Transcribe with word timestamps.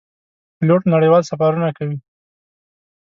پیلوټ 0.57 0.83
نړیوال 0.93 1.23
سفرونه 1.29 1.69
کوي. 1.77 1.97